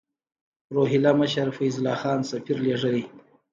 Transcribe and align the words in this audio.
روهیله 0.73 1.11
مشر 1.19 1.49
فیض 1.57 1.75
الله 1.79 1.95
خان 2.01 2.19
سفیر 2.31 2.57
لېږلی. 2.65 3.03